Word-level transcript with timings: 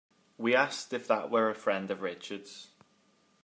We 0.35 0.55
asked 0.55 0.93
if 0.93 1.07
that 1.09 1.29
were 1.29 1.51
a 1.51 1.53
friend 1.53 1.91
of 1.91 2.01
Richard's. 2.01 2.69